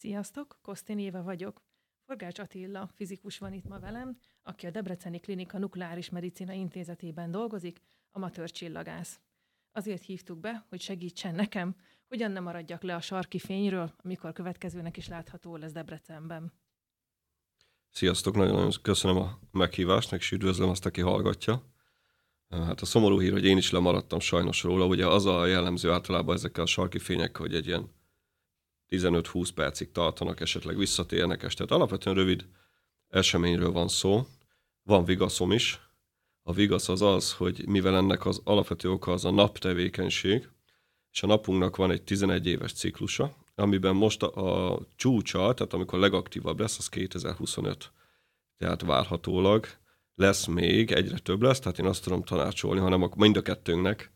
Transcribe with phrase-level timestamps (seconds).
[0.00, 1.62] Sziasztok, Kosztin Éva vagyok.
[2.06, 7.80] Forgács Attila, fizikus van itt ma velem, aki a Debreceni Klinika Nukleáris Medicina Intézetében dolgozik,
[8.10, 9.20] amatőr csillagász.
[9.72, 11.76] Azért hívtuk be, hogy segítsen nekem,
[12.08, 16.52] hogyan nem maradjak le a sarki fényről, amikor következőnek is látható lesz Debrecenben.
[17.90, 21.72] Sziasztok, nagyon köszönöm a meghívást, meg is üdvözlöm azt, aki hallgatja.
[22.48, 26.34] Hát a szomorú hír, hogy én is lemaradtam sajnos róla, ugye az a jellemző általában
[26.34, 27.96] ezekkel a sarki fényekkel, hogy egy ilyen
[28.90, 31.64] 15-20 percig tartanak, esetleg visszatérnek este.
[31.64, 32.46] Tehát alapvetően rövid
[33.08, 34.26] eseményről van szó.
[34.82, 35.80] Van vigaszom is.
[36.42, 40.48] A vigasz az az, hogy mivel ennek az alapvető oka az a naptevékenység,
[41.12, 45.98] és a napunknak van egy 11 éves ciklusa, amiben most a, a csúcsa, tehát amikor
[45.98, 47.92] legaktívabb lesz, az 2025.
[48.56, 49.66] Tehát várhatólag
[50.14, 54.12] lesz még, egyre több lesz, tehát én azt tudom tanácsolni, hanem mind a kettőnknek,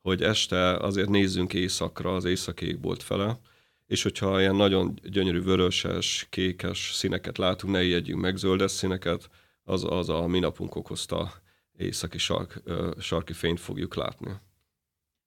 [0.00, 3.38] hogy este azért nézzünk éjszakra, az északi égbolt fele,
[3.86, 9.28] és hogyha ilyen nagyon gyönyörű vöröses, kékes színeket látunk, ne ijedjünk meg zöldes színeket,
[9.62, 11.32] az, az a minapunk okozta
[11.76, 12.62] északi sark,
[12.98, 14.30] sarki fényt fogjuk látni.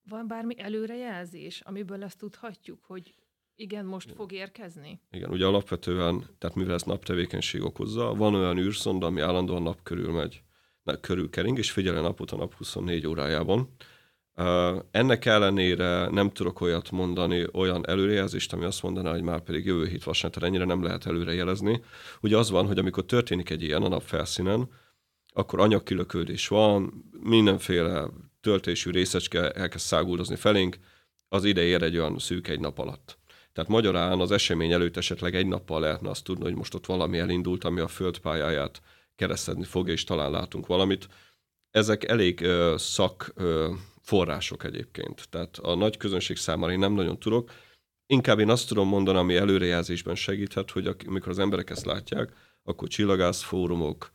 [0.09, 3.16] Van bármi előrejelzés, amiből ezt tudhatjuk, hogy
[3.56, 5.02] igen, most fog érkezni?
[5.12, 10.12] Igen, ugye alapvetően, tehát mivel ezt naptevékenység okozza, van olyan űrszonda, ami állandóan nap körül
[10.12, 10.42] megy,
[11.02, 13.70] körül kering, és figyel a napot a nap 24 órájában.
[14.92, 19.88] Ennek ellenére nem tudok olyat mondani, olyan előrejelzést, ami azt mondaná, hogy már pedig jövő
[19.88, 21.82] hét vasárnap, ennyire nem lehet előrejelezni.
[22.22, 24.70] Ugye az van, hogy amikor történik egy ilyen a nap felszínen,
[25.34, 28.10] akkor anyagkilökődés van, mindenféle
[28.42, 30.78] töltésű részecske elkezd száguldozni felénk,
[31.30, 33.18] az ide ér egy olyan szűk egy nap alatt.
[33.54, 37.18] Tehát magyarán az esemény előtt esetleg egy nappal lehetne azt tudni, hogy most ott valami
[37.18, 38.82] elindult, ami a földpályáját
[39.16, 41.08] keresztedni fogja, és talán látunk valamit.
[41.72, 43.74] Ezek elég ö, szak ö,
[44.08, 45.30] források egyébként.
[45.30, 47.52] Tehát a nagy közönség számára én nem nagyon tudok.
[48.05, 52.88] Inkább én azt tudom mondani, ami előrejelzésben segíthet, hogy amikor az emberek ezt látják, akkor
[52.88, 54.11] csillagász fórumok,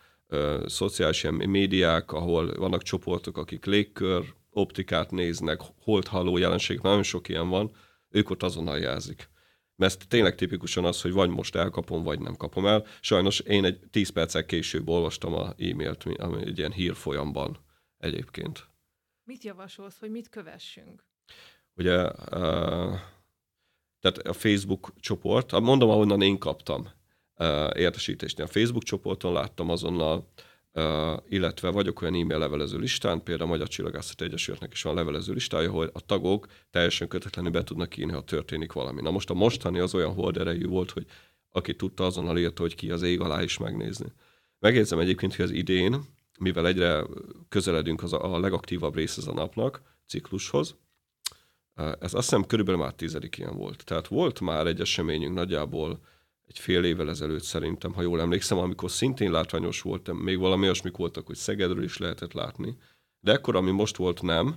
[0.67, 7.71] szociális médiák, ahol vannak csoportok, akik légkör, optikát néznek, holdhalló jelenség, nagyon sok ilyen van,
[8.11, 9.31] ők ott azonnal jelzik.
[9.77, 12.87] Mert tényleg tipikusan az, hogy vagy most elkapom, vagy nem kapom el.
[13.01, 17.59] Sajnos én egy 10 perccel később olvastam a e-mailt, ami egy ilyen hírfolyamban
[17.99, 18.71] egyébként.
[19.25, 21.05] Mit javasolsz, hogy mit kövessünk?
[21.77, 22.99] Ugye, uh,
[24.01, 26.89] tehát a Facebook csoport, mondom, ahonnan én kaptam
[27.37, 28.41] uh, értesítést.
[28.41, 30.29] A Facebook csoporton láttam azonnal
[31.29, 35.71] illetve vagyok olyan e-mail levelező listán, például a Magyar Csillagászat Egyesületnek is van levelező listája,
[35.71, 39.01] hogy a tagok teljesen kötetlenül be tudnak írni, ha történik valami.
[39.01, 41.07] Na most a mostani az olyan horderejű volt, hogy
[41.51, 44.13] aki tudta, azonnal írta, hogy ki az ég alá is megnézni.
[44.59, 46.05] Megjegyzem egyébként, hogy az idén,
[46.43, 47.05] mivel egyre
[47.49, 50.77] közeledünk az a, legaktívabb rész az a napnak, ciklushoz,
[51.75, 53.85] ez azt hiszem körülbelül már tizedik ilyen volt.
[53.85, 56.01] Tehát volt már egy eseményünk nagyjából
[56.47, 60.97] egy fél évvel ezelőtt szerintem, ha jól emlékszem, amikor szintén látványos volt, még valami olyasmik
[60.97, 62.77] voltak, hogy Szegedről is lehetett látni,
[63.21, 64.57] de ekkor, ami most volt, nem.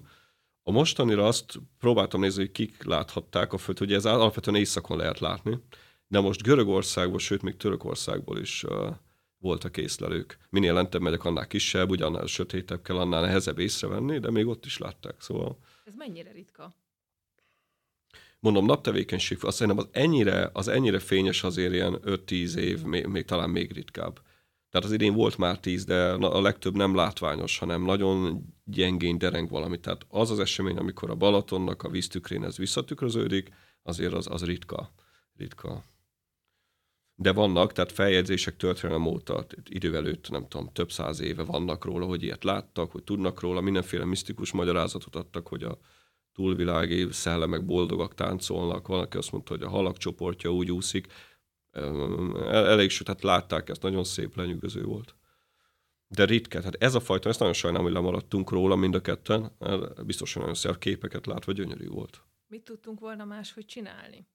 [0.63, 5.19] A mostanira azt próbáltam nézni, hogy kik láthatták a föld, hogy ez alapvetően éjszakon lehet
[5.19, 5.59] látni,
[6.07, 8.65] de most Görögországból, sőt még Törökországból is
[9.45, 10.37] voltak észlelők.
[10.49, 14.77] Minél lentebb megyek, annál kisebb, ugyanaz sötétebb kell, annál nehezebb észrevenni, de még ott is
[14.77, 15.21] látták.
[15.21, 15.57] Szóval...
[15.85, 16.73] Ez mennyire ritka?
[18.45, 23.25] mondom, naptevékenység, azt szerintem az ennyire, az ennyire fényes azért ilyen 5-10 év, még, még
[23.25, 24.19] talán még ritkább.
[24.69, 29.49] Tehát az idén volt már 10, de a legtöbb nem látványos, hanem nagyon gyengén dereng
[29.49, 29.79] valami.
[29.79, 33.49] Tehát az az esemény, amikor a Balatonnak a víztükrén ez visszatükröződik,
[33.83, 34.91] azért az, az ritka.
[35.37, 35.83] ritka.
[37.15, 42.05] De vannak, tehát feljegyzések történelem óta, idő előtt, nem tudom, több száz éve vannak róla,
[42.05, 45.79] hogy ilyet láttak, hogy tudnak róla, mindenféle misztikus magyarázatot adtak, hogy a,
[46.35, 51.07] túlvilági szellemek boldogak táncolnak, van, aki azt mondta, hogy a halak csoportja úgy úszik.
[52.51, 55.15] Elég sőt, hát látták ezt, nagyon szép, lenyűgöző volt.
[56.07, 59.51] De ritkán, hát ez a fajta, ezt nagyon sajnálom, hogy lemaradtunk róla mind a ketten,
[60.05, 62.21] biztosan nagyon szép képeket látva gyönyörű volt.
[62.47, 64.27] Mit tudtunk volna máshogy csinálni?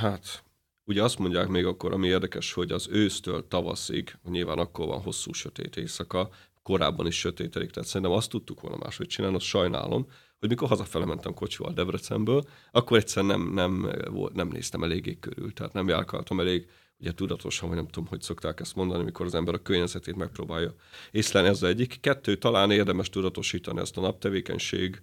[0.00, 0.44] Hát,
[0.84, 5.32] ugye azt mondják még akkor, ami érdekes, hogy az ősztől tavaszig, nyilván akkor van hosszú
[5.32, 6.28] sötét éjszaka,
[6.62, 10.06] korábban is sötétedik, tehát szerintem azt tudtuk volna máshogy csinálni, azt sajnálom,
[10.38, 13.90] hogy mikor hazafele mentem kocsival Debrecenből, akkor egyszer nem, nem,
[14.32, 18.60] nem néztem eléggé körül, tehát nem járkáltam elég ugye tudatosan, vagy nem tudom, hogy szokták
[18.60, 20.74] ezt mondani, amikor az ember a környezetét megpróbálja
[21.10, 22.00] észlelni, ez az egyik.
[22.00, 25.00] Kettő, talán érdemes tudatosítani ezt a naptevékenység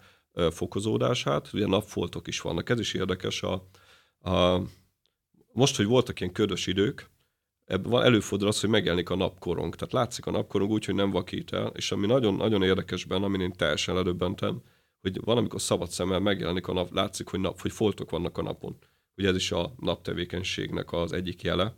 [0.52, 3.44] fokozódását, ugye napfoltok is vannak, ez is érdekes.
[3.44, 3.68] A,
[4.30, 4.62] a,
[5.54, 7.10] most, hogy voltak ilyen ködös idők,
[7.66, 9.76] ebben van, előfordul az, hogy megjelenik a napkorong.
[9.76, 13.26] Tehát látszik a napkorong úgy, hogy nem vakít el, és ami nagyon, nagyon érdekes benne,
[13.26, 14.62] amin én teljesen ledöbbentem,
[15.02, 18.78] hogy valamikor szabad szemmel megjelenik a nap, látszik, hogy, nap, hogy foltok vannak a napon.
[19.18, 21.74] Ugye ez is a naptevékenységnek az egyik jele.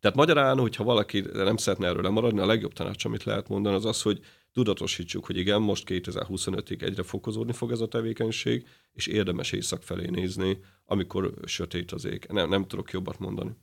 [0.00, 3.84] Tehát magyarán, hogyha valaki nem szeretne erről lemaradni, a legjobb tanács, amit lehet mondani, az
[3.84, 4.20] az, hogy
[4.52, 10.06] tudatosítsuk, hogy igen, most 2025-ig egyre fokozódni fog ez a tevékenység, és érdemes éjszak felé
[10.06, 12.26] nézni, amikor sötét az ég.
[12.30, 13.56] Nem, nem tudok jobbat mondani.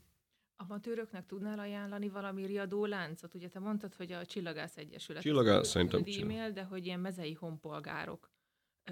[0.55, 3.33] Amatőröknek tudnál ajánlani valami riadó láncot?
[3.33, 5.21] Ugye te mondtad, hogy a Csillagász Egyesület.
[5.21, 8.31] Csillagász szerintem e-mail, de hogy ilyen mezei honpolgárok.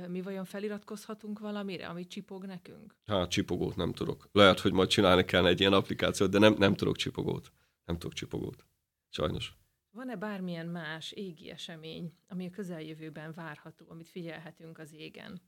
[0.07, 2.95] Mi vajon feliratkozhatunk valamire, amit csipog nekünk?
[3.05, 4.29] Hát csipogót nem tudok.
[4.31, 7.51] Lehet, hogy majd csinálni kell egy ilyen applikációt, de nem, nem tudok csipogót.
[7.85, 8.65] Nem tudok csipogót.
[9.09, 9.53] Sajnos.
[9.95, 15.41] Van-e bármilyen más égi esemény, ami a közeljövőben várható, amit figyelhetünk az égen?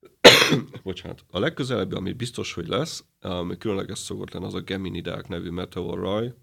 [0.82, 1.24] Bocsánat.
[1.30, 6.34] A legközelebbi, ami biztos, hogy lesz, ami különleges szokott lenni, az a Geminidák nevű meteorraj.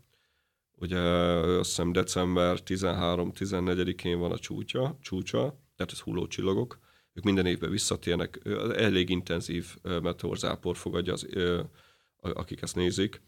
[0.75, 6.79] Ugye azt hiszem december 13-14-én van a csúcsa, csúcsa, tehát ez hullócsillagok.
[7.13, 8.39] Ők minden évben visszatérnek,
[8.75, 11.27] elég intenzív meteorzápor fogadja, az,
[12.19, 13.21] akik ezt nézik.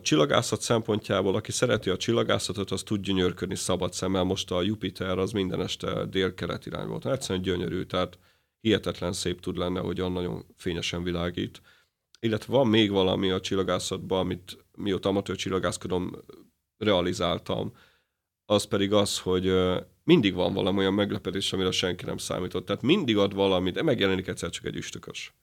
[0.00, 4.24] Csillagászat szempontjából, aki szereti a csillagászatot, az tud gyönyörködni szabad szemmel.
[4.24, 7.06] Most a Jupiter az minden este dél-kelet irány volt.
[7.06, 8.18] Egyszerűen gyönyörű, tehát
[8.60, 11.60] hihetetlen szép tud lenne, hogy nagyon fényesen világít.
[12.20, 16.10] Illetve van még valami a csillagászatban, amit mióta amatőr csillagászkodom,
[16.78, 17.72] realizáltam,
[18.44, 19.52] az pedig az, hogy
[20.04, 22.66] mindig van valami olyan meglepetés, amire senki nem számított.
[22.66, 25.34] Tehát mindig ad valamit, de megjelenik egyszer csak egy üstökös.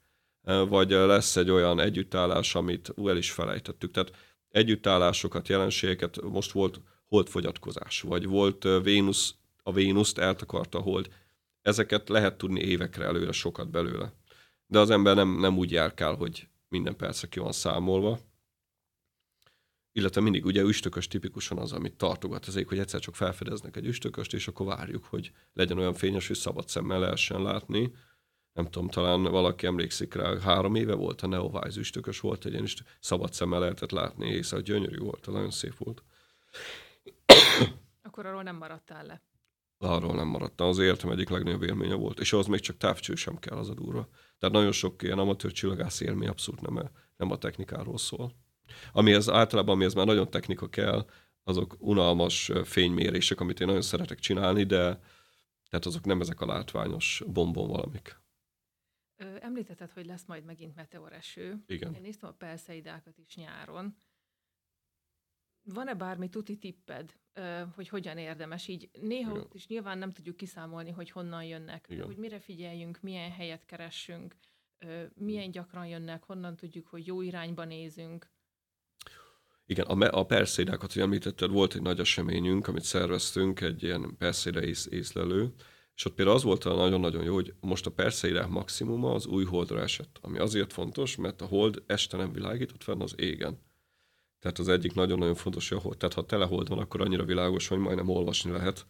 [0.47, 3.91] Vagy lesz egy olyan együttállás, amit ú, el is felejtettük.
[3.91, 4.11] Tehát
[4.49, 11.07] együttállásokat, jelenségeket, most volt holdfogyatkozás, vagy volt Vénusz, a Vénuszt eltakarta a hold
[11.61, 14.13] ezeket lehet tudni évekre előre sokat belőle.
[14.67, 18.19] De az ember nem, nem úgy járkál, hogy minden percre ki van számolva.
[19.91, 23.85] Illetve mindig ugye üstökös tipikusan az, amit tartogat az ég, hogy egyszer csak felfedeznek egy
[23.85, 27.93] üstököst, és akkor várjuk, hogy legyen olyan fényes, hogy szabad szemmel lehessen látni.
[28.57, 32.63] Nem tudom, talán valaki emlékszik rá, három éve volt a Neowise üstökös, volt egy ilyen
[32.63, 36.03] is szabad szemmel lehetett látni, és gyönyörű volt, nagyon szép volt.
[38.01, 39.21] Akkor arról nem maradtál le
[39.77, 40.67] arról nem maradtam.
[40.67, 43.73] Az életem egyik legnagyobb élménye volt, és ahhoz még csak távcső sem kell az a
[43.73, 44.07] durva.
[44.39, 48.31] Tehát nagyon sok ilyen amatőr csillagász élmény abszolút nem, nem a technikáról szól.
[48.91, 51.05] Amihez általában, amihez már nagyon technika kell,
[51.43, 54.99] azok unalmas fénymérések, amit én nagyon szeretek csinálni, de
[55.69, 58.25] tehát azok nem ezek a látványos bombon valamik.
[59.17, 61.63] Említetted, hogy lesz majd megint meteoreső.
[61.67, 61.93] Igen.
[61.93, 63.97] Én néztem a perszeidákat is nyáron.
[65.63, 67.19] Van-e bármi tuti tipped,
[67.75, 68.89] hogy hogyan érdemes így?
[69.01, 69.47] Néha Igen.
[69.51, 72.05] is nyilván nem tudjuk kiszámolni, hogy honnan jönnek, Igen.
[72.05, 74.35] hogy mire figyeljünk, milyen helyet keressünk,
[75.13, 78.29] milyen gyakran jönnek, honnan tudjuk, hogy jó irányba nézünk.
[79.65, 84.63] Igen, a, a perszédákat, hogy említetted, volt egy nagy eseményünk, amit szerveztünk, egy ilyen perszéda
[84.63, 85.53] ész, észlelő,
[85.97, 89.43] és ott például az volt a nagyon-nagyon jó, hogy most a perszédák maximuma az új
[89.43, 93.61] holdra esett, ami azért fontos, mert a hold este nem világított fenn az égen.
[94.39, 98.09] Tehát az egyik nagyon-nagyon fontos, hogy tehát ha telehold van, akkor annyira világos, hogy majdnem
[98.09, 98.85] olvasni lehet.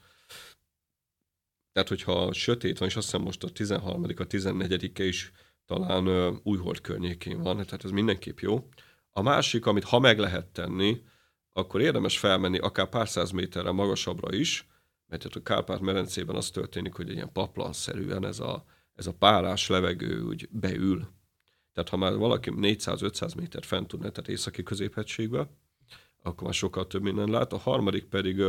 [1.71, 5.31] Tehát, hogyha sötét van, és azt hiszem most a 13 a 14 is
[5.65, 8.69] talán uh, újhold környékén van, tehát ez mindenképp jó.
[9.12, 11.01] A másik, amit ha meg lehet tenni,
[11.51, 14.68] akkor érdemes felmenni akár pár száz méterre magasabbra is,
[15.07, 18.65] mert a Kárpát-medencében az történik, hogy egy ilyen paplanszerűen ez a,
[18.95, 21.15] ez a párás levegő úgy beül
[21.77, 25.49] tehát ha már valaki 400-500 méter fent tudna, tehát északi középhegységbe,
[26.23, 27.54] akkor már sokkal több minden lát.
[27.54, 28.44] A harmadik pedig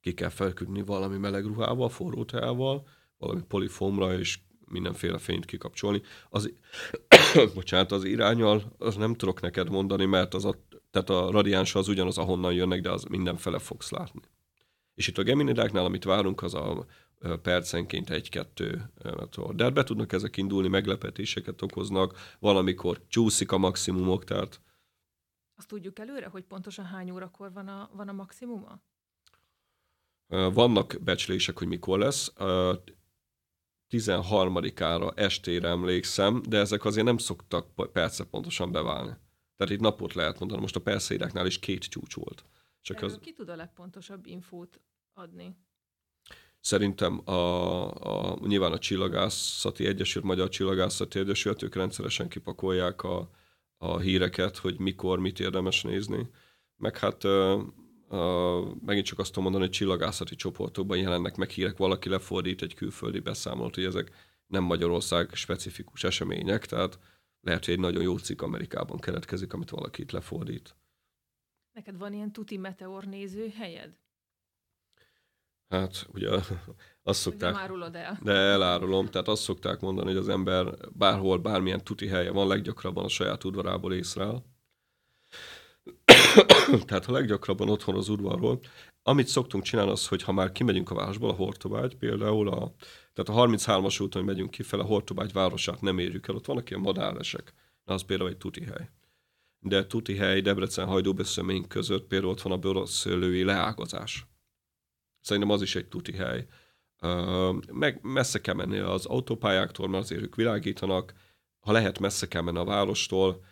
[0.00, 2.86] ki kell felküldni valami meleg ruhával, forró teával,
[3.18, 6.02] valami polifomra, és mindenféle fényt kikapcsolni.
[6.30, 6.52] Az,
[7.54, 10.54] bocsánat, az irányal, az nem tudok neked mondani, mert az a,
[10.90, 14.20] tehát a radiánsa az ugyanaz, ahonnan jönnek, de az mindenfele fogsz látni.
[14.94, 16.86] És itt a Geminidáknál, amit várunk, az a
[17.42, 18.90] percenként egy-kettő
[19.54, 24.60] De be tudnak ezek indulni, meglepetéseket okoznak, valamikor csúszik a maximumok, tehát...
[25.54, 28.80] Azt tudjuk előre, hogy pontosan hány órakor van a, van a maximuma?
[30.26, 32.32] Vannak becslések, hogy mikor lesz.
[33.90, 39.16] 13-ára estére emlékszem, de ezek azért nem szoktak perce pontosan beválni.
[39.56, 40.60] Tehát itt napot lehet mondani.
[40.60, 42.44] Most a perszédeknál is két csúcs volt.
[42.82, 43.18] Csak az...
[43.20, 44.80] ki tud a legpontosabb infót
[45.14, 45.56] adni?
[46.60, 53.30] Szerintem a, a, nyilván a Csillagászati Egyesület, Magyar Csillagászati Egyesület, ők rendszeresen kipakolják a,
[53.76, 56.30] a híreket, hogy mikor, mit érdemes nézni.
[56.76, 57.52] Meg hát a,
[58.08, 62.74] a, megint csak azt tudom mondani, hogy csillagászati csoportokban jelennek meg hírek, valaki lefordít egy
[62.74, 64.10] külföldi beszámolót, hogy ezek
[64.46, 66.98] nem Magyarország specifikus események, tehát
[67.40, 70.74] lehet, hogy egy nagyon jó cikk Amerikában keletkezik, amit valaki itt lefordít.
[71.72, 73.96] Neked van ilyen tuti meteor néző helyed?
[75.68, 76.30] Hát ugye
[77.02, 77.54] azt szokták...
[77.54, 78.18] Árulod el.
[78.22, 83.04] De elárulom, tehát azt szokták mondani, hogy az ember bárhol, bármilyen tuti helye van, leggyakrabban
[83.04, 84.44] a saját udvarából észrel.
[86.86, 88.60] tehát a leggyakrabban otthon az udvarról.
[89.02, 92.72] Amit szoktunk csinálni az, hogy ha már kimegyünk a városból, a Hortobágy például, a,
[93.12, 96.70] tehát a 33-as úton, hogy megyünk kifele, a Hortobágy városát nem érjük el, ott vannak
[96.70, 97.52] ilyen madárlesek.
[97.84, 98.90] Az például egy tuti hely.
[99.64, 104.26] De tuti hely Debrecen hajdúbeszömény között például ott van a boroszlői leágazás.
[105.20, 106.46] Szerintem az is egy tuti hely.
[107.72, 111.12] Meg messze kell menni az autópályáktól, mert azért ők világítanak.
[111.60, 113.44] Ha lehet, messze kell menni a várostól.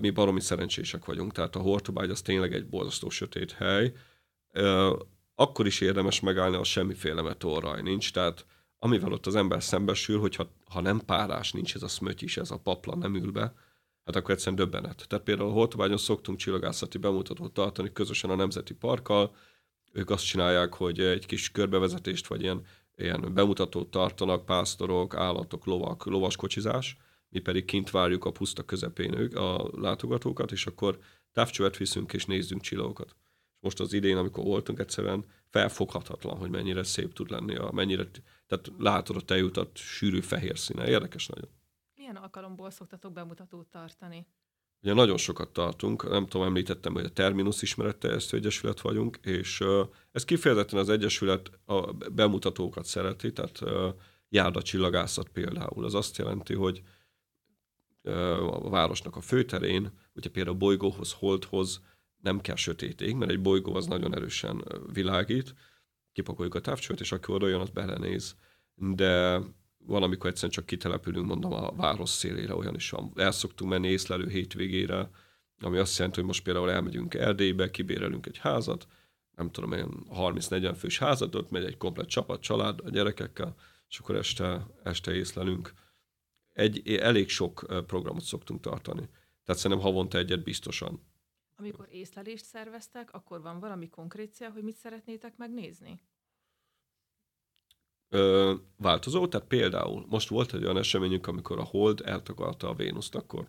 [0.00, 3.92] Mi baromi szerencsések vagyunk, tehát a Hortobágy az tényleg egy borzasztó sötét hely.
[5.34, 8.46] Akkor is érdemes megállni, ha semmiféle meteorraj nincs, tehát
[8.78, 12.50] amivel ott az ember szembesül, hogyha ha nem párás, nincs ez a szmöty is, ez
[12.50, 13.54] a papla nem ül be,
[14.04, 15.04] hát akkor egyszerűen döbbenet.
[15.08, 19.36] Tehát például a Hortobágyon szoktunk csillagászati bemutatót tartani közösen a Nemzeti Parkkal,
[19.92, 22.66] ők azt csinálják, hogy egy kis körbevezetést, vagy ilyen,
[22.96, 26.96] ilyen bemutatót tartanak, pásztorok, állatok, lovak, lovaskocsizás,
[27.28, 30.98] mi pedig kint várjuk a puszta közepén ők, a látogatókat, és akkor
[31.32, 33.16] távcsövet viszünk, és nézzünk csillagokat.
[33.60, 38.06] Most az idén, amikor voltunk, egyszerűen felfoghatatlan, hogy mennyire szép tud lenni, a, mennyire,
[38.46, 40.88] tehát látod a tejutat sűrű fehér színe.
[40.88, 41.48] Érdekes nagyon.
[42.12, 44.26] Milyen alkalomból szoktatok bemutatót tartani?
[44.82, 49.62] Ugye nagyon sokat tartunk, nem tudom, említettem, hogy a Terminus ezt Egyesület vagyunk, és
[50.10, 53.60] ez kifejezetten az Egyesület a bemutatókat szereti, tehát
[54.28, 55.84] járda csillagászat például.
[55.84, 56.82] Az azt jelenti, hogy
[58.02, 61.80] a városnak a főterén, ugye például a bolygóhoz, holdhoz
[62.16, 65.54] nem kell sötét ég, mert egy bolygó az nagyon erősen világít,
[66.12, 68.36] kipakoljuk a távcsövet, és aki oda jön, az belenéz.
[68.74, 69.40] De
[69.86, 73.12] valamikor egyszerűen csak kitelepülünk, mondom, a város szélére, olyan is van.
[73.14, 75.10] El szoktunk menni észlelő hétvégére,
[75.60, 78.86] ami azt jelenti, hogy most például elmegyünk Erdélybe, kibérelünk egy házat,
[79.36, 83.54] nem tudom, ilyen 30-40 fős házat, ott megy egy komplet csapat, család a gyerekekkel,
[83.88, 85.72] és akkor este, este észlelünk.
[86.52, 89.08] Egy, elég sok programot szoktunk tartani.
[89.44, 91.10] Tehát szerintem havonta egyet biztosan.
[91.56, 96.00] Amikor észlelést szerveztek, akkor van valami konkrét cél, hogy mit szeretnétek megnézni?
[98.12, 103.14] Ö, változó, tehát például most volt egy olyan eseményünk, amikor a Hold eltakarta a Vénuszt,
[103.14, 103.48] akkor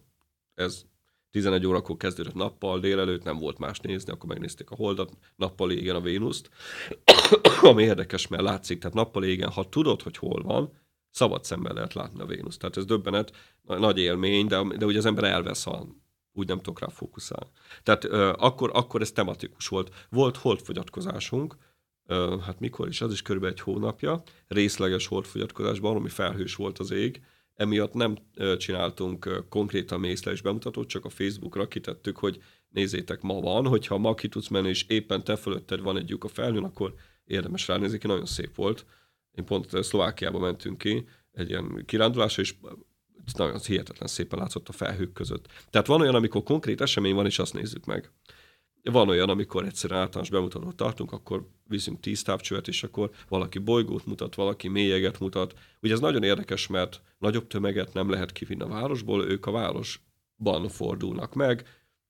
[0.53, 0.85] ez
[1.31, 5.95] 11 órakor kezdődött nappal, délelőtt nem volt más nézni, akkor megnézték a Holdat, nappal égen
[5.95, 6.49] a Vénuszt,
[7.61, 10.71] ami érdekes, mert látszik, tehát nappal égen, ha tudod, hogy hol van,
[11.09, 12.59] szabad szemmel lehet látni a Vénuszt.
[12.59, 15.87] Tehát ez döbbenet, nagy élmény, de, de ugye az ember elvesz, ha
[16.33, 17.51] úgy nem tudok rá fókuszálni.
[17.83, 20.07] Tehát ö, akkor, akkor ez tematikus volt.
[20.09, 21.57] Volt holdfogyatkozásunk,
[22.45, 27.21] hát mikor is, az is körülbelül egy hónapja, részleges holdfogyatkozásban, ami felhős volt az ég,
[27.53, 28.17] emiatt nem
[28.57, 34.27] csináltunk konkrétan mészlelés bemutatót, csak a Facebookra kitettük, hogy nézzétek, ma van, hogyha ma ki
[34.27, 36.93] tudsz menni, és éppen te fölötted van egy lyuk a felhőn, akkor
[37.25, 38.85] érdemes ránézni, ki nagyon szép volt.
[39.31, 42.55] Én pont Szlovákiába mentünk ki, egy ilyen kirándulásra, és
[43.37, 45.47] nagyon hihetetlen szépen látszott a felhők között.
[45.69, 48.11] Tehát van olyan, amikor konkrét esemény van, és azt nézzük meg.
[48.91, 54.05] Van olyan, amikor egyszerűen általános bemutatót tartunk, akkor viszünk tíz távcsövet, és akkor valaki bolygót
[54.05, 55.53] mutat, valaki mélyeget mutat.
[55.81, 60.67] Ugye ez nagyon érdekes, mert nagyobb tömeget nem lehet kivinni a városból, ők a városban
[60.67, 61.65] fordulnak meg,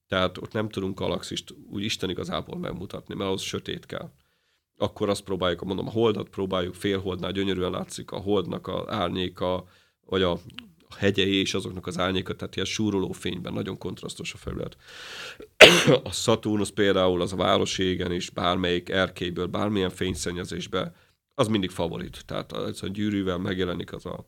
[0.08, 4.12] tehát ott nem tudunk galaxist úgy Isten igazából megmutatni, mert az sötét kell.
[4.78, 9.66] Akkor azt próbáljuk, mondom, a holdat próbáljuk, félholdnál gyönyörűen látszik a holdnak a árnyéka,
[10.06, 10.40] vagy a
[10.96, 14.78] hegyei és azoknak az árnyéka, tehát ilyen súroló fényben, nagyon kontrasztos a felület.
[16.04, 20.96] a Saturnus például az a városégen is, bármelyik erkélyből, bármilyen fényszennyezésbe,
[21.34, 22.26] az mindig favorit.
[22.26, 24.26] Tehát az a gyűrűvel megjelenik az a,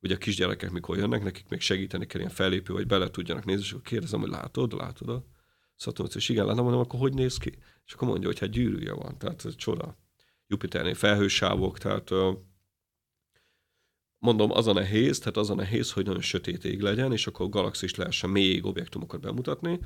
[0.00, 3.62] ugye a kisgyerekek mikor jönnek, nekik még segíteni kell ilyen fellépő, hogy bele tudjanak nézni,
[3.62, 5.24] és akkor kérdezem, hogy látod, látod a
[5.76, 7.58] Saturnus, és igen, látom, mondom, akkor hogy néz ki?
[7.86, 9.98] És akkor mondja, hogy hát gyűrűje van, tehát ez csoda.
[10.46, 12.10] Jupiternél felhősávok, tehát
[14.26, 17.48] mondom, az a nehéz, tehát az a nehéz, hogy nagyon sötét ég legyen, és akkor
[17.48, 19.80] galaxis lehessen mély objektumokat bemutatni,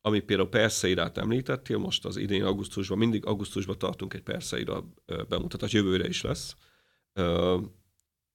[0.00, 4.84] ami például Perseidát említettél, most az idén augusztusban, mindig augusztusban tartunk egy Perseida
[5.28, 6.56] bemutatást, jövőre is lesz,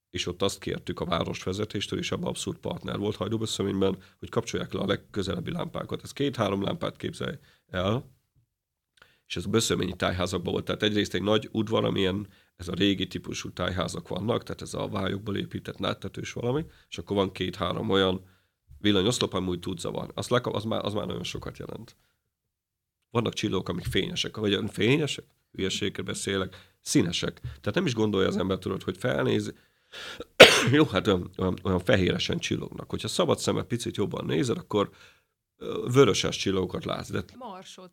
[0.09, 4.79] és ott azt kértük a városvezetéstől, és abban abszolút partner volt Hajdúböszöményben, hogy kapcsolják le
[4.79, 6.03] a legközelebbi lámpákat.
[6.03, 7.35] Ez két-három lámpát képzelj
[7.67, 8.15] el,
[9.27, 10.65] és ez a böszöményi tájházakban volt.
[10.65, 12.27] Tehát egyrészt egy nagy udvar, amilyen
[12.57, 17.15] ez a régi típusú tájházak vannak, tehát ez a vályokból épített náttetős valami, és akkor
[17.15, 18.25] van két-három olyan
[18.79, 20.11] villanyoszlop, ami úgy tudza van.
[20.13, 21.95] Az, le, az, már, az már nagyon sokat jelent.
[23.09, 25.25] Vannak csillók, amik fényesek, vagy fényesek?
[25.51, 26.75] Hülyeségekre beszélek.
[26.81, 27.39] Színesek.
[27.41, 29.53] Tehát nem is gondolja az ember, tudod, hogy felnéz,
[30.71, 32.89] jó, hát olyan, olyan, olyan fehéresen csillognak.
[32.89, 34.89] Hogyha szabad szemmel picit jobban nézed, akkor
[35.91, 37.09] vöröses csillókat látsz.
[37.09, 37.23] De...
[37.37, 37.91] Marsot.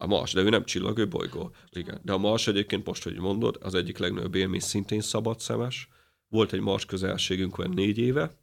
[0.00, 1.54] A Mars, de ő nem csillag, ő bolygó.
[1.70, 2.00] Igen.
[2.02, 5.88] De a Mars egyébként most, hogy mondod, az egyik legnagyobb élmény szintén szabad szemes.
[6.28, 8.36] Volt egy Mars közelségünk olyan négy éve,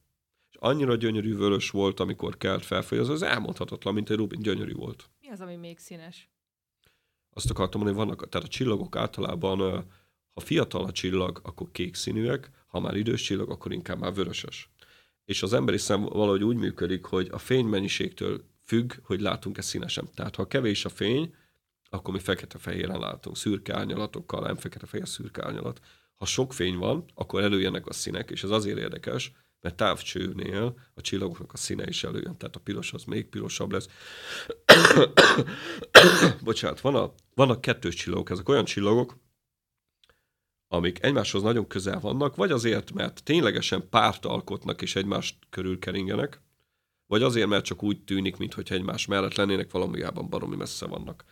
[0.50, 4.74] és annyira gyönyörű vörös volt, amikor kelt felfoly, az, az elmondhatatlan, mint egy Rubin, gyönyörű
[4.74, 5.10] volt.
[5.22, 6.30] Mi az, ami még színes?
[7.30, 9.60] Azt akartam mondani, vannak, tehát a csillagok általában,
[10.34, 14.70] ha fiatal a csillag, akkor kék színűek, ha már idős csillag, akkor inkább már vöröses.
[15.26, 20.10] És az emberi szem valahogy úgy működik, hogy a fénymennyiségtől függ, hogy látunk-e színesen.
[20.14, 21.36] Tehát ha kevés a fény,
[21.90, 25.80] akkor mi fekete-fehéren látunk, szürke árnyalatokkal, nem fekete-fehér szürke árnyalat.
[26.16, 29.32] Ha sok fény van, akkor előjönnek a színek, és ez azért érdekes,
[29.66, 33.88] mert távcsőnél a csillagoknak a színe is előjön, tehát a piros az még pirosabb lesz.
[36.44, 39.18] Bocsánat, van a, vannak kettős csillagok, ezek olyan csillagok,
[40.68, 46.42] amik egymáshoz nagyon közel vannak, vagy azért, mert ténylegesen párt alkotnak és egymást körül keringenek,
[47.08, 51.24] vagy azért, mert csak úgy tűnik, mintha egymás mellett lennének, valamiában baromi messze vannak.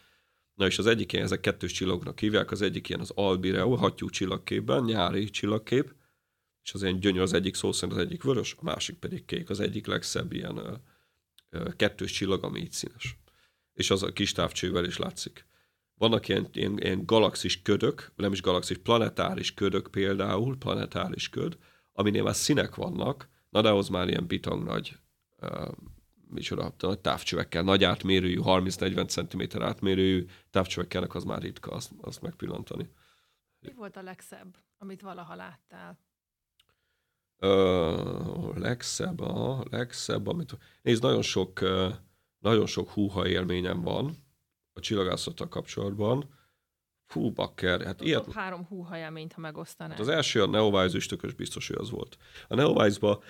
[0.54, 4.10] Na és az egyik ilyen, ezek kettős csillagoknak hívják, az egyik ilyen az Albireo, hattyú
[4.10, 5.94] csillagképben, nyári csillagkép,
[6.64, 9.50] és az ilyen gyönyör az egyik szó szerint az egyik vörös, a másik pedig kék,
[9.50, 10.74] az egyik legszebb ilyen ö,
[11.50, 13.18] ö, kettős csillag, ami így színes.
[13.74, 15.46] És az a kis távcsővel is látszik.
[15.96, 21.58] Vannak ilyen, ilyen, ilyen galaxis ködök, nem is galaxis, planetáris ködök például, planetáris köd,
[21.94, 24.98] aminél már színek vannak, na de ahhoz már ilyen bitang nagy
[25.42, 25.68] uh,
[26.34, 32.90] micsoda, nagy távcsövekkel, nagy átmérőjű, 30-40 cm átmérőjű távcsövekkelnek az már ritka azt, azt megpillantani.
[33.60, 36.00] Mi volt a legszebb, amit valaha láttál?
[37.38, 40.58] Ö, legszebb, a legszebb, amit...
[40.82, 41.60] Nézd, nagyon sok,
[42.40, 44.16] nagyon sok húha élményem van
[44.74, 46.42] a csillagászattal kapcsolatban.
[47.06, 48.32] Fú, bakker, hát a ilyet...
[48.32, 49.92] Három húha élményt, ha megosztanál.
[49.92, 52.18] Hát az első a üstökös, biztos, hogy az volt.
[52.48, 53.24] A Neowise-ba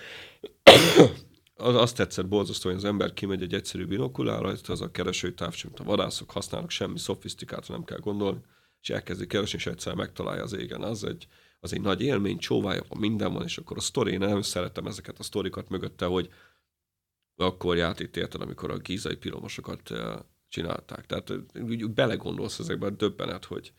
[1.54, 5.68] az azt tetszett borzasztó, hogy az ember kimegy egy egyszerű binokulára, az a kereső távcső,
[5.68, 8.40] amit a vadászok használnak, semmi szofisztikátra nem kell gondolni,
[8.80, 10.82] és elkezdi keresni, és egyszer megtalálja az égen.
[10.82, 11.26] Az egy,
[11.60, 14.86] az egy nagy élmény, csóvája van, minden van, és akkor a sztori, én nem szeretem
[14.86, 16.28] ezeket a sztorikat mögötte, hogy
[17.36, 19.92] akkor járt itt érted, amikor a gízai piromosokat
[20.48, 21.06] csinálták.
[21.06, 23.72] Tehát úgy belegondolsz ezekben döbbenet, hogy,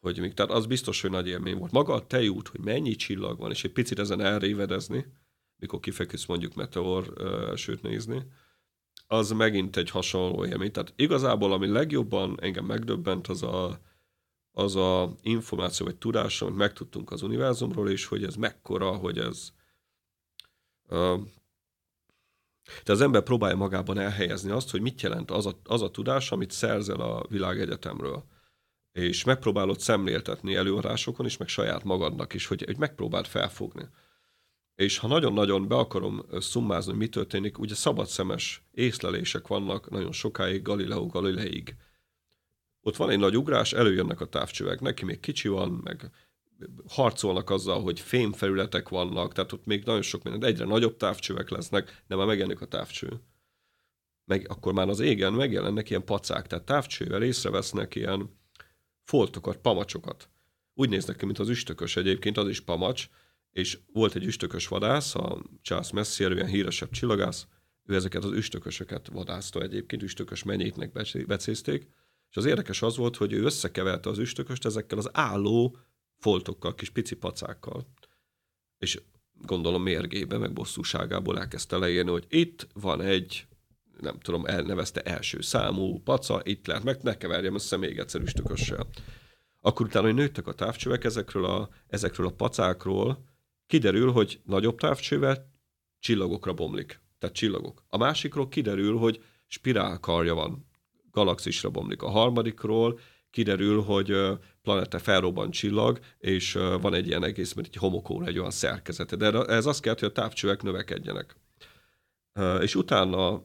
[0.00, 1.72] hogy még, tehát az biztos, hogy nagy élmény volt.
[1.72, 5.06] Maga a tejút, hogy mennyi csillag van, és egy picit ezen elrévedezni,
[5.58, 7.12] mikor kifeküdsz mondjuk meteor
[7.56, 8.26] sőt nézni,
[9.06, 10.72] az megint egy hasonló élmény.
[10.72, 13.80] Tehát igazából, ami legjobban engem megdöbbent, az a,
[14.52, 19.52] az a információ vagy tudás, amit megtudtunk az univerzumról, és hogy ez mekkora, hogy ez...
[22.84, 26.32] De az ember próbálja magában elhelyezni azt, hogy mit jelent az a, az a tudás,
[26.32, 28.24] amit szerzel a világegyetemről.
[28.92, 33.88] És megpróbálod szemléltetni előadásokon is, meg saját magadnak is, hogy, hogy megpróbáld felfogni.
[34.78, 40.62] És ha nagyon-nagyon be akarom szummázni, hogy mi történik, ugye szabadszemes észlelések vannak nagyon sokáig,
[40.62, 41.76] Galileo Galileig.
[42.80, 46.10] Ott van egy nagy ugrás, előjönnek a távcsövek, neki még kicsi van, meg
[46.88, 52.02] harcolnak azzal, hogy fémfelületek vannak, tehát ott még nagyon sok minden, egyre nagyobb távcsövek lesznek,
[52.06, 53.20] de már megjelenik a távcső.
[54.24, 58.38] Meg akkor már az égen megjelennek ilyen pacák, tehát távcsővel észrevesznek ilyen
[59.04, 60.28] foltokat, pamacsokat.
[60.74, 63.08] Úgy néznek ki, mint az üstökös egyébként, az is pamacs,
[63.52, 67.46] és volt egy üstökös vadász, a Charles Messier, ilyen híresebb csillagász,
[67.84, 70.92] ő ezeket az üstökösöket vadászta egyébként, üstökös menyétnek
[71.26, 71.88] becézték,
[72.30, 75.76] és az érdekes az volt, hogy ő összekeverte az üstököst ezekkel az álló
[76.16, 77.86] foltokkal, kis pici pacákkal.
[78.78, 79.00] És
[79.32, 83.46] gondolom mérgébe, meg bosszúságából elkezdte leírni, hogy itt van egy,
[84.00, 88.86] nem tudom, elnevezte első számú paca, itt lehet, meg ne keverjem össze még egyszer üstökössel.
[89.60, 93.24] Akkor utána, hogy nőttek a távcsövek ezekről a, ezekről a pacákról,
[93.68, 95.50] kiderül, hogy nagyobb távcsővel
[95.98, 97.00] csillagokra bomlik.
[97.18, 97.84] Tehát csillagok.
[97.88, 100.66] A másikról kiderül, hogy spirálkarja van,
[101.10, 102.02] galaxisra bomlik.
[102.02, 102.98] A harmadikról
[103.30, 104.16] kiderül, hogy
[104.62, 109.16] planete felrobban csillag, és van egy ilyen egész, mint egy homokóra, egy olyan szerkezete.
[109.16, 111.36] De ez azt kell, hogy a távcsövek növekedjenek.
[112.60, 113.44] És utána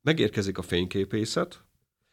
[0.00, 1.64] megérkezik a fényképészet,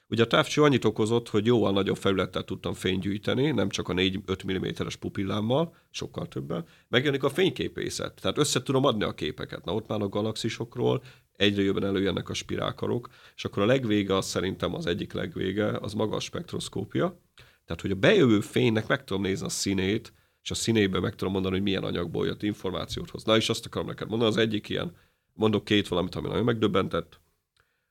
[0.09, 3.93] Ugye a távcső annyit okozott, hogy jóval nagyobb felülettel tudtam fényt gyűjteni, nem csak a
[3.93, 6.65] 4-5 mm-es pupillámmal, sokkal többen.
[6.87, 9.65] Megjelenik a fényképészet, tehát össze tudom adni a képeket.
[9.65, 11.03] Na ott már a galaxisokról
[11.35, 15.93] egyre jobban előjönnek a spirálkarok, és akkor a legvége az szerintem az egyik legvége, az
[15.93, 17.21] maga a spektroszkópia.
[17.65, 21.33] Tehát, hogy a bejövő fénynek meg tudom nézni a színét, és a színében meg tudom
[21.33, 23.23] mondani, hogy milyen anyagból jött információt hoz.
[23.23, 24.95] Na és azt akarom neked mondani, az egyik ilyen,
[25.33, 27.19] mondok két valamit, ami nagyon megdöbbentett,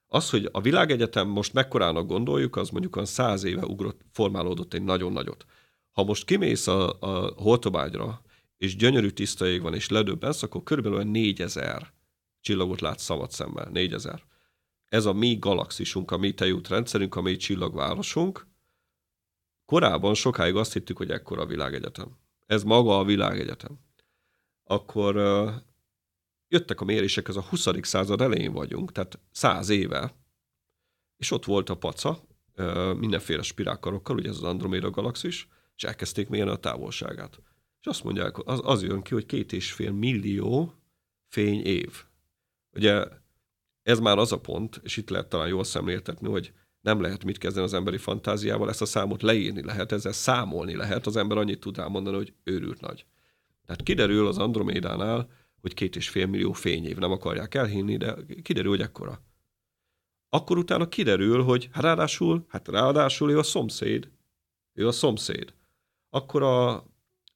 [0.09, 4.83] az, hogy a világegyetem most mekkorának gondoljuk, az mondjuk a száz éve ugrott, formálódott egy
[4.83, 5.45] nagyon nagyot.
[5.91, 8.23] Ha most kimész a, a holtobágyra,
[8.57, 11.93] és gyönyörű tiszta ég van, és ledöbbensz, akkor körülbelül 4000
[12.41, 13.69] csillagot látsz szabad szemmel.
[13.73, 14.23] 4000.
[14.85, 18.47] ez a mi galaxisunk, a mi tejútrendszerünk, a mi csillagvárosunk,
[19.65, 22.17] korábban sokáig azt hittük, hogy ekkora a világegyetem.
[22.47, 23.79] Ez maga a világegyetem.
[24.65, 25.17] Akkor
[26.49, 27.67] jöttek a mérések, ez a 20.
[27.83, 30.15] század elején vagyunk, tehát száz éve,
[31.17, 32.23] és ott volt a paca,
[32.99, 37.41] mindenféle spirálkarokkal, ugye ez az Andromeda galaxis, és elkezdték mérni a távolságát.
[37.81, 40.75] És azt mondják, az, az jön ki, hogy két és fél millió
[41.29, 42.05] fény év.
[42.73, 43.05] Ugye
[43.83, 47.39] ez már az a pont, és itt lehet talán jól szemléltetni, hogy nem lehet mit
[47.39, 51.61] kezdeni az emberi fantáziával, ezt a számot leírni lehet, ezzel számolni lehet, az ember annyit
[51.61, 53.07] tud elmondani, hogy őrült nagy.
[53.67, 55.29] Tehát kiderül az Andromédánál,
[55.67, 59.23] hogy két és fél millió fényév, nem akarják elhinni, de kiderül, hogy ekkora.
[60.29, 64.11] Akkor utána kiderül, hogy hát ráadásul, hát ráadásul ő a szomszéd.
[64.73, 65.55] Ő a szomszéd.
[66.11, 66.85] Akkor a, azt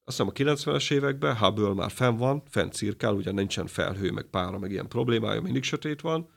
[0.04, 4.58] hiszem a 90-es években Hubble már fenn van, fenn cirkál, ugye nincsen felhő, meg pára,
[4.58, 6.28] meg ilyen problémája, mindig sötét van,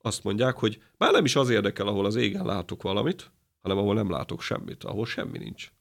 [0.00, 3.94] azt mondják, hogy már nem is az érdekel, ahol az égen látok valamit, hanem ahol
[3.94, 5.72] nem látok semmit, ahol semmi nincs.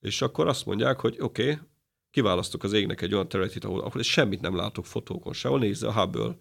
[0.00, 1.64] És akkor azt mondják, hogy oké, okay,
[2.12, 5.92] kiválasztok az égnek egy olyan területet, ahol, ahol semmit nem látok fotókon sehol, nézze a
[5.92, 6.36] Hubble,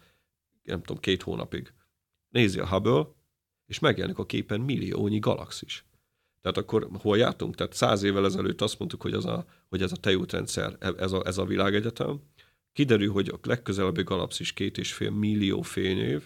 [0.63, 1.73] nem tudom, két hónapig.
[2.29, 3.07] Nézi a Hubble,
[3.65, 5.85] és megjelenik a képen milliónyi galaxis.
[6.41, 7.55] Tehát akkor hol jártunk?
[7.55, 11.25] Tehát száz évvel ezelőtt azt mondtuk, hogy, az a, hogy ez a tejútrendszer, ez a,
[11.25, 12.21] ez a világegyetem.
[12.73, 16.23] Kiderül, hogy a legközelebbi galaxis két és fél millió fényév,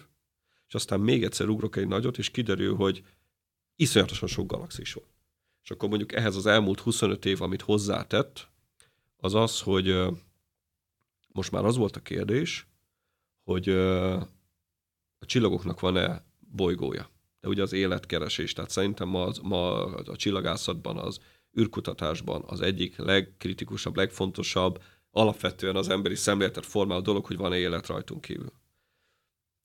[0.66, 3.02] és aztán még egyszer ugrok egy nagyot, és kiderül, hogy
[3.76, 5.04] iszonyatosan sok galaxis van.
[5.62, 8.48] És akkor mondjuk ehhez az elmúlt 25 év, amit hozzátett,
[9.16, 9.94] az az, hogy
[11.28, 12.66] most már az volt a kérdés,
[13.44, 13.68] hogy
[15.18, 17.10] a csillagoknak van-e bolygója.
[17.40, 21.18] De ugye az életkeresés, tehát szerintem ma, ma a csillagászatban, az
[21.58, 28.20] űrkutatásban az egyik legkritikusabb, legfontosabb, alapvetően az emberi szemléletet formáló dolog, hogy van-e élet rajtunk
[28.20, 28.52] kívül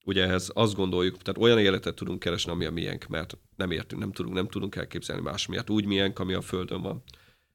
[0.06, 4.02] ugye ehhez azt gondoljuk, tehát olyan életet tudunk keresni, ami a miénk, mert nem értünk,
[4.02, 7.04] nem tudunk, nem tudunk elképzelni más miatt úgy miénk, ami a Földön van.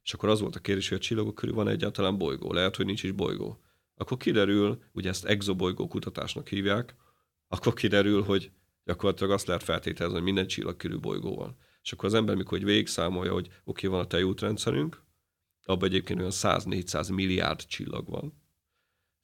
[0.06, 2.52] És akkor az volt a kérdés, hogy a csillagok körül van egyáltalán bolygó.
[2.52, 3.60] Lehet, hogy nincs is bolygó.
[3.94, 6.94] Akkor kiderül, ugye ezt exobolygó kutatásnak hívják,
[7.48, 8.50] akkor kiderül, hogy
[8.84, 11.56] gyakorlatilag azt lehet feltételezni, hogy minden csillag körül bolygó van.
[11.82, 15.02] És akkor az ember, mikor végig számolja, hogy oké, okay, van a tejútrendszerünk,
[15.64, 18.42] abban egyébként olyan 100-400 milliárd csillag van,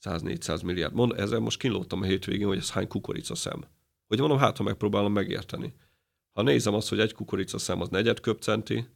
[0.05, 0.95] 100-400 milliárd.
[0.95, 3.65] Mond, ezzel most kínlódtam a hétvégén, hogy ez hány kukorica szem.
[4.07, 5.75] Hogy mondom, hát ha megpróbálom megérteni.
[6.33, 8.87] Ha nézem azt, hogy egy kukorica szem az negyed köbcenti,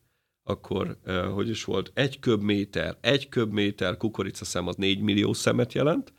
[0.49, 0.99] akkor
[1.35, 6.13] hogy is volt, egy köbméter, egy köbméter kukorica szem az 4 millió szemet jelent.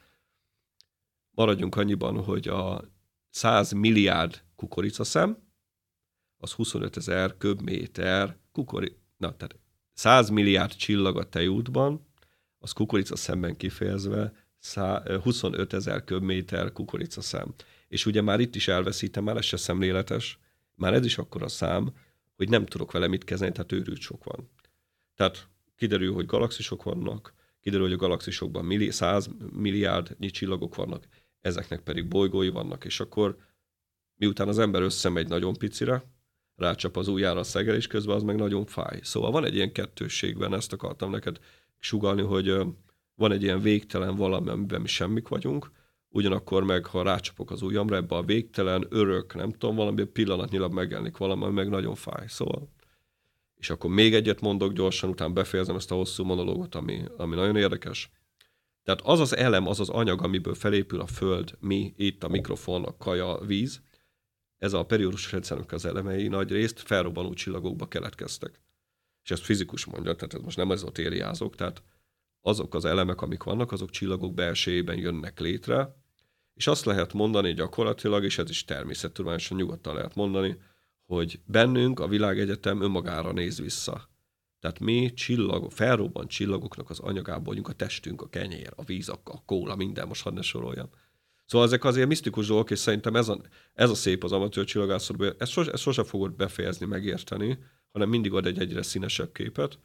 [1.32, 2.82] Maradjunk annyiban, hogy a
[3.30, 5.38] 100 milliárd kukorica szem,
[6.38, 9.60] az 25 ezer köbméter kukorica, na, tehát
[9.94, 12.08] 100 milliárd csillag a tejútban,
[12.60, 14.34] az kukorica szemben kifejezve
[15.22, 17.54] 25 ezer köbméter kukoricaszám.
[17.88, 20.40] És ugye már itt is elveszítem, már ez se szemléletes,
[20.76, 21.94] már ez is akkor a szám,
[22.38, 24.50] hogy nem tudok vele mit kezdeni, tehát őrült sok van.
[25.16, 31.08] Tehát kiderül, hogy galaxisok vannak, kiderül, hogy a galaxisokban milli, 100 milliárdnyi csillagok vannak,
[31.42, 33.38] ezeknek pedig bolygói vannak, és akkor
[34.16, 36.04] miután az ember összemegy nagyon picire,
[36.56, 39.00] rácsap az ujjára a szegel, és közben az meg nagyon fáj.
[39.04, 41.40] Szóval van egy ilyen kettősségben, ezt akartam neked
[41.80, 42.56] sugalni, hogy
[43.16, 45.72] van egy ilyen végtelen valami, amiben mi semmik vagyunk,
[46.10, 51.18] ugyanakkor meg, ha rácsapok az ujjamra, ebbe a végtelen, örök, nem tudom, valami pillanatnyilag megjelenik
[51.18, 52.28] valami, ami meg nagyon fáj.
[52.28, 52.70] Szóval
[53.58, 57.56] és akkor még egyet mondok gyorsan, utána befejezem ezt a hosszú monológot, ami, ami nagyon
[57.56, 58.12] érdekes.
[58.84, 62.84] Tehát az az elem, az az anyag, amiből felépül a Föld, mi, itt a mikrofon,
[62.84, 63.82] a kaja, a víz,
[64.58, 68.62] ez a periódus rendszernek az elemei nagy részt felrobbanó csillagokba keletkeztek.
[69.24, 71.84] És ezt fizikus mondja, tehát ez most nem ezotériázok, tehát
[72.48, 75.96] azok az elemek, amik vannak, azok csillagok belsejében jönnek létre,
[76.54, 80.58] és azt lehet mondani gyakorlatilag, és ez is természettudományosan nyugodtan lehet mondani,
[81.06, 84.10] hogy bennünk a világegyetem önmagára néz vissza.
[84.60, 89.44] Tehát mi csillagok, felrobbant csillagoknak az anyagából vagyunk a testünk, a kenyér, a víz, a
[89.46, 90.90] kóla, minden, most hadd ne soroljam.
[91.46, 93.42] Szóval ezek azért misztikus dolgok, és szerintem ez a,
[93.74, 95.34] ez a szép az amatőr csillagászatban.
[95.38, 97.60] Ezt, sos, ezt sose fogod befejezni, megérteni,
[97.92, 99.80] hanem mindig ad egy egyre színesebb képet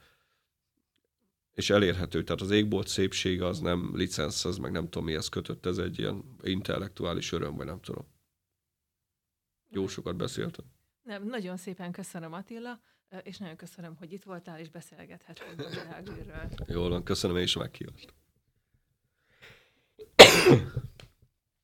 [1.53, 2.23] és elérhető.
[2.23, 6.23] Tehát az égbolt szépség az nem licenszhez, meg nem tudom mihez kötött, ez egy ilyen
[6.41, 8.07] intellektuális öröm, vagy nem tudom.
[9.69, 10.65] Jó sokat beszéltem.
[11.03, 12.81] Nem, nagyon szépen köszönöm Attila,
[13.23, 16.49] és nagyon köszönöm, hogy itt voltál, és beszélgethettünk a világűrről.
[16.67, 18.13] Jól van, köszönöm, és meghívást.